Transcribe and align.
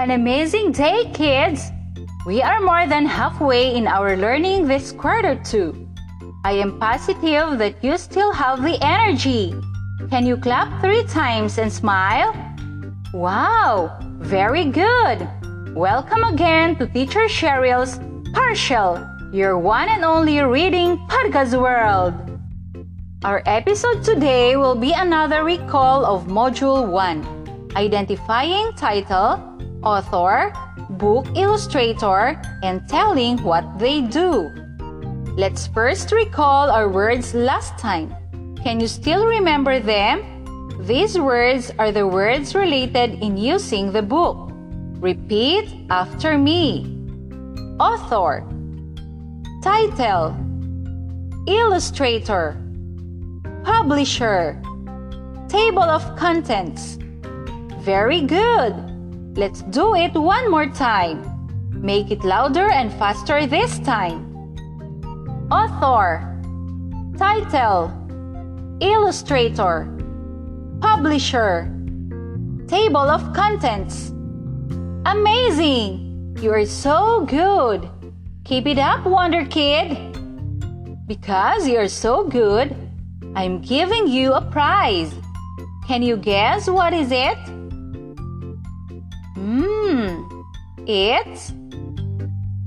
An 0.00 0.12
amazing 0.12 0.72
day, 0.72 1.10
kids! 1.12 1.70
We 2.24 2.40
are 2.40 2.58
more 2.62 2.86
than 2.86 3.04
halfway 3.04 3.76
in 3.76 3.86
our 3.86 4.16
learning 4.16 4.66
this 4.66 4.92
quarter 4.92 5.34
too. 5.44 5.86
I 6.42 6.52
am 6.52 6.80
positive 6.80 7.58
that 7.58 7.84
you 7.84 7.98
still 7.98 8.32
have 8.32 8.62
the 8.62 8.78
energy. 8.80 9.52
Can 10.08 10.24
you 10.24 10.38
clap 10.38 10.80
three 10.80 11.04
times 11.04 11.58
and 11.58 11.70
smile? 11.70 12.32
Wow, 13.12 14.00
very 14.24 14.64
good. 14.64 15.28
Welcome 15.76 16.24
again 16.24 16.76
to 16.76 16.86
Teacher 16.86 17.28
Cheryl's 17.28 18.00
Partial, 18.32 19.04
your 19.34 19.58
one 19.58 19.90
and 19.90 20.02
only 20.02 20.40
reading 20.40 20.96
podcast 21.12 21.52
world. 21.60 22.16
Our 23.22 23.42
episode 23.44 24.02
today 24.02 24.56
will 24.56 24.76
be 24.76 24.92
another 24.96 25.44
recall 25.44 26.06
of 26.06 26.24
Module 26.24 26.88
1, 26.88 27.39
identifying 27.76 28.72
title, 28.74 29.40
author, 29.82 30.52
book 30.90 31.26
illustrator, 31.34 32.40
and 32.62 32.86
telling 32.88 33.42
what 33.42 33.78
they 33.78 34.02
do. 34.02 34.50
Let's 35.36 35.66
first 35.68 36.12
recall 36.12 36.70
our 36.70 36.88
words 36.88 37.34
last 37.34 37.78
time. 37.78 38.14
Can 38.62 38.80
you 38.80 38.88
still 38.88 39.26
remember 39.26 39.80
them? 39.80 40.22
These 40.86 41.18
words 41.18 41.70
are 41.78 41.92
the 41.92 42.06
words 42.06 42.54
related 42.54 43.22
in 43.22 43.36
using 43.36 43.92
the 43.92 44.02
book. 44.02 44.50
Repeat 45.00 45.86
after 45.88 46.36
me. 46.36 46.96
Author 47.78 48.44
Title 49.62 50.36
Illustrator 51.46 52.56
Publisher. 53.64 54.60
Table 55.48 55.82
of 55.84 56.04
contents. 56.16 56.98
Very 57.80 58.20
good. 58.20 58.76
Let's 59.38 59.62
do 59.62 59.94
it 59.94 60.12
one 60.12 60.50
more 60.50 60.66
time. 60.66 61.24
Make 61.70 62.10
it 62.10 62.22
louder 62.24 62.68
and 62.68 62.92
faster 62.92 63.46
this 63.46 63.78
time. 63.78 64.28
Author. 65.50 66.20
Title. 67.16 67.90
Illustrator. 68.80 69.88
Publisher. 70.82 71.72
Table 72.68 73.08
of 73.08 73.32
contents. 73.32 74.10
Amazing! 75.06 76.36
You 76.40 76.52
are 76.52 76.66
so 76.66 77.24
good. 77.24 77.88
Keep 78.44 78.66
it 78.66 78.78
up, 78.78 79.06
Wonder 79.06 79.46
Kid. 79.46 79.96
Because 81.06 81.66
you're 81.66 81.88
so 81.88 82.28
good, 82.28 82.76
I'm 83.34 83.62
giving 83.62 84.06
you 84.06 84.34
a 84.34 84.42
prize. 84.42 85.14
Can 85.86 86.02
you 86.02 86.16
guess 86.16 86.68
what 86.68 86.92
is 86.92 87.10
it? 87.10 87.38
It's 90.90 91.54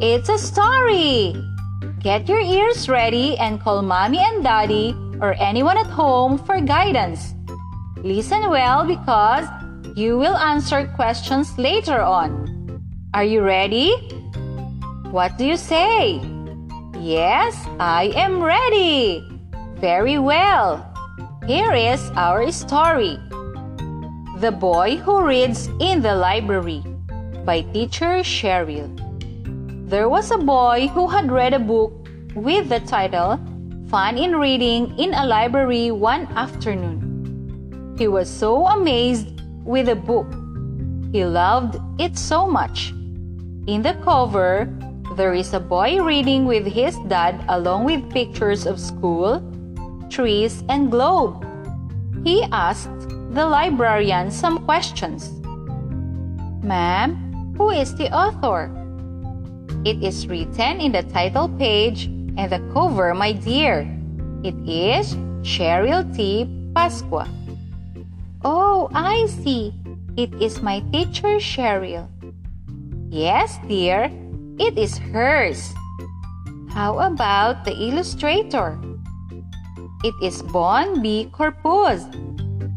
it's 0.00 0.28
a 0.28 0.38
story. 0.38 1.36
Get 2.00 2.28
your 2.28 2.40
ears 2.40 2.88
ready 2.88 3.36
and 3.36 3.60
call 3.60 3.82
mommy 3.82 4.20
and 4.20 4.42
daddy 4.42 4.96
or 5.20 5.36
anyone 5.36 5.76
at 5.76 5.86
home 5.86 6.38
for 6.38 6.60
guidance. 6.60 7.34
Listen 8.00 8.48
well 8.48 8.84
because 8.84 9.44
you 9.96 10.16
will 10.16 10.36
answer 10.36 10.86
questions 10.96 11.58
later 11.58 12.00
on. 12.00 12.80
Are 13.12 13.24
you 13.24 13.42
ready? 13.42 13.92
What 15.12 15.36
do 15.36 15.44
you 15.44 15.56
say? 15.56 16.20
Yes, 17.00 17.52
I 17.78 18.12
am 18.16 18.42
ready. 18.42 19.24
Very 19.76 20.18
well. 20.18 20.80
Here 21.46 21.72
is 21.72 22.00
our 22.16 22.50
story 22.50 23.20
The 24.40 24.56
Boy 24.56 24.96
Who 25.04 25.24
Reads 25.24 25.68
in 25.80 26.00
the 26.00 26.14
Library 26.14 26.95
by 27.46 27.62
Teacher 27.72 28.26
Cheryl. 28.26 28.90
There 29.88 30.08
was 30.08 30.32
a 30.32 30.38
boy 30.38 30.88
who 30.92 31.06
had 31.06 31.30
read 31.30 31.54
a 31.54 31.60
book 31.62 31.94
with 32.34 32.68
the 32.68 32.80
title 32.80 33.38
Fun 33.88 34.18
in 34.18 34.34
Reading 34.34 34.98
in 34.98 35.14
a 35.14 35.24
Library 35.24 35.92
one 35.92 36.26
afternoon. 36.34 37.94
He 37.96 38.08
was 38.08 38.28
so 38.28 38.66
amazed 38.66 39.42
with 39.64 39.86
the 39.86 39.94
book. 39.94 40.26
He 41.12 41.24
loved 41.24 41.78
it 42.00 42.18
so 42.18 42.50
much. 42.50 42.90
In 43.70 43.80
the 43.80 43.94
cover, 44.02 44.66
there 45.14 45.32
is 45.32 45.54
a 45.54 45.60
boy 45.60 46.02
reading 46.02 46.46
with 46.46 46.66
his 46.66 46.98
dad 47.06 47.38
along 47.48 47.84
with 47.84 48.10
pictures 48.10 48.66
of 48.66 48.80
school, 48.80 49.38
trees, 50.10 50.64
and 50.68 50.90
globe. 50.90 51.46
He 52.24 52.42
asked 52.50 53.06
the 53.30 53.46
librarian 53.46 54.32
some 54.32 54.64
questions. 54.66 55.30
Ma'am, 56.66 57.25
who 57.56 57.70
is 57.70 57.94
the 57.96 58.12
author? 58.12 58.70
It 59.84 60.02
is 60.02 60.28
written 60.28 60.80
in 60.80 60.92
the 60.92 61.02
title 61.02 61.48
page 61.48 62.06
and 62.36 62.50
the 62.52 62.60
cover, 62.72 63.14
my 63.14 63.32
dear. 63.32 63.88
It 64.44 64.56
is 64.68 65.14
Cheryl 65.42 66.04
T. 66.14 66.44
Pasqua. 66.74 67.28
Oh, 68.44 68.88
I 68.92 69.26
see. 69.26 69.72
It 70.16 70.32
is 70.40 70.62
my 70.62 70.80
teacher, 70.92 71.40
Cheryl. 71.40 72.08
Yes, 73.08 73.58
dear, 73.68 74.10
it 74.58 74.76
is 74.76 74.98
hers. 74.98 75.72
How 76.70 76.98
about 76.98 77.64
the 77.64 77.72
illustrator? 77.72 78.78
It 80.04 80.14
is 80.22 80.42
Bon 80.42 81.00
B. 81.00 81.30
Corpus. 81.32 82.04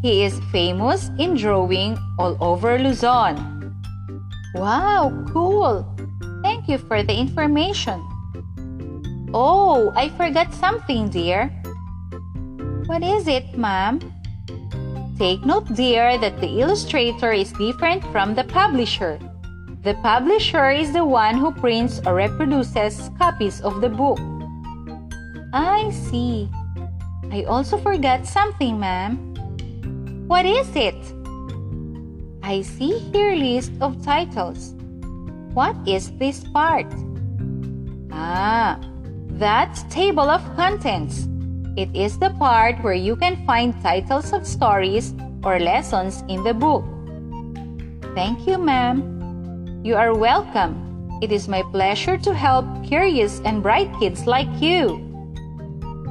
He 0.01 0.23
is 0.23 0.39
famous 0.51 1.11
in 1.19 1.35
drawing 1.35 1.97
all 2.17 2.37
over 2.39 2.79
Luzon. 2.79 3.58
Wow, 4.55 5.25
cool! 5.31 5.85
Thank 6.41 6.67
you 6.67 6.77
for 6.77 7.03
the 7.03 7.13
information. 7.13 8.01
Oh, 9.33 9.93
I 9.95 10.09
forgot 10.17 10.53
something, 10.53 11.09
dear. 11.09 11.53
What 12.89 13.03
is 13.03 13.27
it, 13.27 13.57
ma'am? 13.57 14.01
Take 15.19 15.45
note, 15.45 15.69
dear, 15.75 16.17
that 16.17 16.41
the 16.41 16.61
illustrator 16.61 17.31
is 17.31 17.51
different 17.53 18.01
from 18.09 18.33
the 18.33 18.45
publisher. 18.45 19.19
The 19.83 19.93
publisher 20.01 20.71
is 20.71 20.93
the 20.93 21.05
one 21.05 21.37
who 21.37 21.51
prints 21.51 22.01
or 22.05 22.15
reproduces 22.15 23.11
copies 23.19 23.61
of 23.61 23.81
the 23.81 23.89
book. 23.89 24.17
I 25.53 25.91
see. 25.91 26.49
I 27.31 27.43
also 27.43 27.77
forgot 27.77 28.25
something, 28.25 28.79
ma'am. 28.79 29.35
What 30.25 30.45
is 30.45 30.73
it? 30.75 30.97
I 32.41 32.61
see 32.61 32.99
here 33.11 33.35
list 33.35 33.71
of 33.81 34.03
titles. 34.03 34.73
What 35.53 35.75
is 35.87 36.11
this 36.17 36.43
part? 36.43 36.87
Ah, 38.11 38.79
that's 39.35 39.83
table 39.83 40.29
of 40.29 40.43
contents. 40.55 41.27
It 41.75 41.89
is 41.93 42.17
the 42.17 42.31
part 42.39 42.81
where 42.83 42.93
you 42.93 43.15
can 43.15 43.45
find 43.45 43.75
titles 43.81 44.33
of 44.33 44.47
stories 44.47 45.13
or 45.43 45.59
lessons 45.59 46.23
in 46.27 46.43
the 46.43 46.53
book. 46.53 46.83
Thank 48.15 48.47
you, 48.47 48.57
ma'am. 48.57 49.81
You 49.83 49.95
are 49.95 50.15
welcome. 50.15 51.19
It 51.21 51.31
is 51.31 51.47
my 51.47 51.63
pleasure 51.71 52.17
to 52.17 52.33
help 52.33 52.65
curious 52.83 53.41
and 53.43 53.61
bright 53.61 53.91
kids 53.99 54.27
like 54.27 54.49
you. 54.61 55.05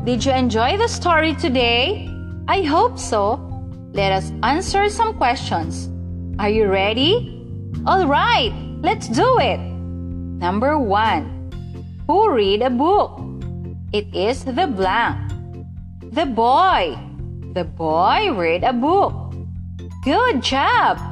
Did 0.04 0.24
you 0.24 0.32
enjoy 0.32 0.76
the 0.76 0.88
story 0.88 1.34
today? 1.34 2.08
I 2.48 2.62
hope 2.62 2.98
so. 2.98 3.36
Let 3.92 4.12
us 4.12 4.32
answer 4.42 4.88
some 4.88 5.14
questions. 5.14 5.88
Are 6.38 6.48
you 6.48 6.70
ready? 6.70 7.34
All 7.82 8.06
right, 8.06 8.54
let's 8.78 9.10
do 9.10 9.26
it. 9.42 9.58
Number 10.38 10.78
one 10.78 11.50
Who 12.06 12.30
read 12.30 12.62
a 12.62 12.70
book? 12.70 13.18
It 13.90 14.06
is 14.14 14.46
the 14.46 14.70
blank. 14.70 15.18
The 16.14 16.30
boy. 16.30 16.94
The 17.58 17.64
boy 17.66 18.38
read 18.38 18.62
a 18.62 18.72
book. 18.72 19.34
Good 20.06 20.38
job. 20.46 21.02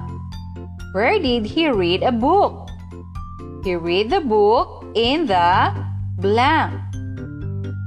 Where 0.95 1.19
did 1.19 1.45
he 1.45 1.75
read 1.75 2.07
a 2.07 2.15
book? 2.15 2.71
He 3.67 3.75
read 3.75 4.15
the 4.15 4.23
book 4.23 4.87
in 4.95 5.27
the 5.27 5.75
blank. 6.23 6.79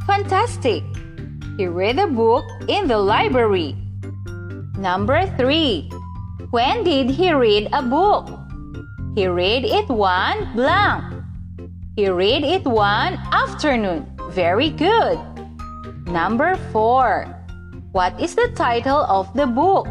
Fantastic. 0.03 0.83
He 1.55 1.71
read 1.71 2.03
a 2.03 2.07
book 2.11 2.43
in 2.67 2.91
the 2.91 2.99
library. 2.99 3.79
Number 4.75 5.23
three. 5.39 5.87
When 6.47 6.83
did 6.83 7.11
he 7.11 7.33
read 7.33 7.67
a 7.73 7.83
book? 7.83 8.31
He 9.15 9.27
read 9.27 9.65
it 9.65 9.89
one 9.89 10.55
blank. 10.55 11.03
He 11.95 12.07
read 12.09 12.43
it 12.43 12.63
one 12.63 13.19
afternoon. 13.35 14.07
Very 14.31 14.69
good. 14.69 15.19
Number 16.07 16.55
four. 16.71 17.27
What 17.91 18.15
is 18.21 18.35
the 18.35 18.47
title 18.55 19.03
of 19.11 19.27
the 19.35 19.45
book? 19.45 19.87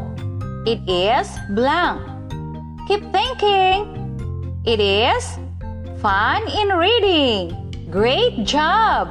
It 0.65 0.81
is 0.89 1.29
blank. 1.53 2.00
Keep 2.89 3.12
thinking. 3.12 4.62
It 4.65 4.81
is 4.81 5.39
Fun 6.01 6.47
in 6.49 6.69
Reading. 6.79 7.51
Great 7.91 8.47
job. 8.47 9.11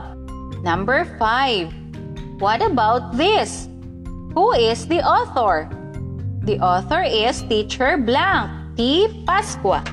Number 0.63 1.03
five. 1.19 1.67
What 2.39 2.63
about 2.63 3.17
this? 3.17 3.67
Who 4.33 4.53
is 4.53 4.87
the 4.87 5.03
author? 5.03 5.67
The 6.47 6.63
author 6.63 7.03
is 7.03 7.43
Teacher 7.51 7.97
Blank, 7.99 8.79
T. 8.79 9.03
Pasqua. 9.27 9.83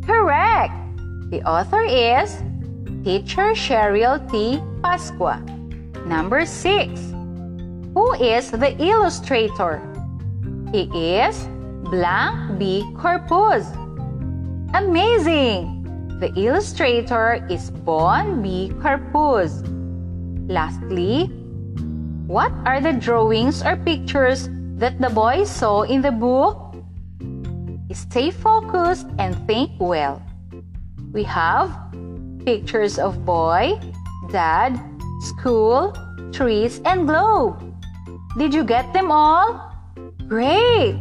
Correct! 0.00 0.72
The 1.28 1.44
author 1.44 1.84
is 1.84 2.40
Teacher 3.04 3.52
Cheryl 3.52 4.16
T. 4.32 4.64
Pasqua. 4.80 5.44
Number 6.08 6.46
6. 6.46 6.88
Who 7.92 8.14
is 8.16 8.48
the 8.48 8.72
illustrator? 8.80 9.84
He 10.72 10.88
is 11.20 11.44
Blanc 11.92 12.56
B. 12.58 12.80
Corpus. 12.96 13.68
Amazing! 14.72 15.84
The 16.16 16.32
illustrator 16.32 17.44
is 17.52 17.68
Bon 17.84 18.40
B. 18.40 18.72
Corpus. 18.80 19.60
Lastly, 20.48 21.28
what 22.24 22.56
are 22.64 22.80
the 22.80 22.96
drawings 22.96 23.60
or 23.60 23.76
pictures 23.76 24.48
that 24.76 25.00
the 25.00 25.08
boy 25.08 25.44
saw 25.44 25.82
in 25.82 26.02
the 26.02 26.12
book? 26.12 26.76
Stay 27.92 28.30
focused 28.30 29.08
and 29.18 29.32
think 29.46 29.72
well. 29.80 30.20
We 31.12 31.24
have 31.24 31.72
pictures 32.44 32.98
of 32.98 33.24
boy, 33.24 33.80
dad, 34.30 34.76
school, 35.20 35.96
trees, 36.30 36.80
and 36.84 37.08
globe. 37.08 37.56
Did 38.36 38.52
you 38.52 38.64
get 38.64 38.92
them 38.92 39.10
all? 39.10 39.72
Great! 40.28 41.00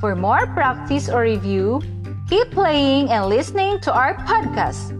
For 0.00 0.14
more 0.14 0.46
practice 0.52 1.08
or 1.08 1.22
review, 1.22 1.80
keep 2.28 2.50
playing 2.50 3.08
and 3.08 3.26
listening 3.26 3.80
to 3.88 3.92
our 3.92 4.14
podcast. 4.28 4.92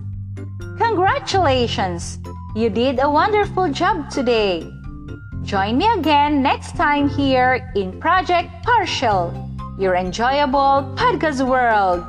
Congratulations! 0.81 2.19
You 2.57 2.71
did 2.71 2.99
a 3.05 3.11
wonderful 3.11 3.69
job 3.69 4.09
today. 4.09 4.65
Join 5.49 5.79
me 5.79 5.89
again 5.97 6.43
next 6.43 6.77
time 6.77 7.09
here 7.09 7.73
in 7.75 7.99
Project 8.01 8.53
Partial, 8.65 9.33
your 9.79 9.97
enjoyable 9.97 10.85
podcast 10.93 11.41
world. 11.41 12.05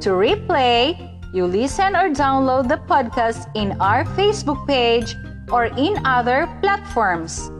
To 0.00 0.16
replay, 0.16 0.96
you 1.34 1.44
listen 1.44 1.94
or 1.94 2.08
download 2.08 2.66
the 2.66 2.80
podcast 2.88 3.44
in 3.54 3.78
our 3.78 4.06
Facebook 4.16 4.66
page 4.66 5.14
or 5.52 5.66
in 5.76 6.00
other 6.06 6.48
platforms. 6.62 7.52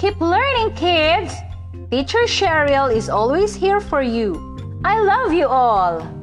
Keep 0.00 0.20
learning, 0.20 0.74
kids! 0.74 1.32
Teacher 1.88 2.26
Cheryl 2.26 2.92
is 2.92 3.08
always 3.08 3.54
here 3.54 3.78
for 3.78 4.02
you. 4.02 4.34
I 4.82 4.98
love 4.98 5.32
you 5.32 5.46
all! 5.46 6.17